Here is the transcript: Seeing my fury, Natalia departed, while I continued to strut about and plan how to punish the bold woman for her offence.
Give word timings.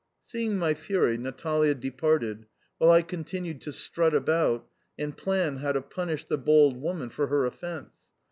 Seeing 0.23 0.57
my 0.57 0.73
fury, 0.73 1.15
Natalia 1.19 1.75
departed, 1.75 2.47
while 2.79 2.89
I 2.89 3.03
continued 3.03 3.61
to 3.61 3.71
strut 3.71 4.15
about 4.15 4.67
and 4.97 5.15
plan 5.15 5.57
how 5.57 5.73
to 5.73 5.81
punish 5.83 6.25
the 6.25 6.39
bold 6.39 6.75
woman 6.81 7.11
for 7.11 7.27
her 7.27 7.45
offence. 7.45 8.11